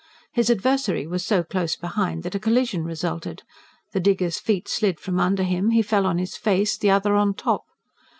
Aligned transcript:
His 0.31 0.49
adversary 0.49 1.05
was 1.05 1.23
so 1.23 1.43
close 1.43 1.75
behind 1.75 2.23
that 2.23 2.33
a 2.33 2.39
collision 2.39 2.83
resulted; 2.83 3.43
the 3.93 3.99
digger's 3.99 4.39
feet 4.39 4.67
slid 4.67 4.99
from 4.99 5.19
under 5.19 5.43
him, 5.43 5.69
he 5.69 5.83
fell 5.83 6.07
on 6.07 6.17
his 6.17 6.35
face, 6.35 6.75
the 6.75 6.89
other 6.89 7.13
on 7.13 7.35
top. 7.35 7.65